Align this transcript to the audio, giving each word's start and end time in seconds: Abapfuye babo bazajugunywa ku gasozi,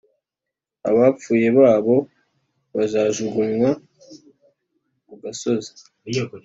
Abapfuye 0.89 1.47
babo 1.59 1.95
bazajugunywa 2.75 3.69
ku 5.07 5.13
gasozi, 5.23 5.71